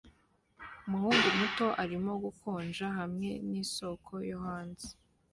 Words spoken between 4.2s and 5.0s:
yo hanze